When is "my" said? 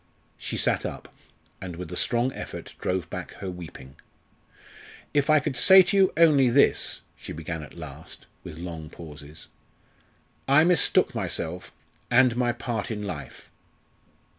12.35-12.51